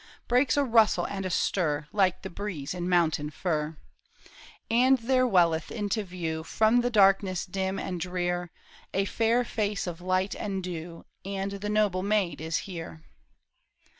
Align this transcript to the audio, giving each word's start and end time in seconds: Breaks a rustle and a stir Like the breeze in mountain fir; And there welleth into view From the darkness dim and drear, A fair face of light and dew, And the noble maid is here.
Breaks 0.27 0.57
a 0.57 0.63
rustle 0.63 1.05
and 1.05 1.27
a 1.27 1.29
stir 1.29 1.85
Like 1.93 2.23
the 2.23 2.29
breeze 2.31 2.73
in 2.73 2.89
mountain 2.89 3.29
fir; 3.29 3.77
And 4.71 4.97
there 4.97 5.27
welleth 5.27 5.69
into 5.71 6.03
view 6.03 6.43
From 6.43 6.81
the 6.81 6.89
darkness 6.89 7.45
dim 7.45 7.77
and 7.77 7.99
drear, 7.99 8.49
A 8.95 9.05
fair 9.05 9.45
face 9.45 9.85
of 9.85 10.01
light 10.01 10.33
and 10.33 10.63
dew, 10.63 11.05
And 11.23 11.51
the 11.51 11.69
noble 11.69 12.01
maid 12.01 12.41
is 12.41 12.57
here. 12.65 13.03